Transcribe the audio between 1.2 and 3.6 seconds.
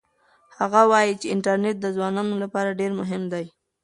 چې انټرنيټ د ځوانانو لپاره ډېر مهم دی.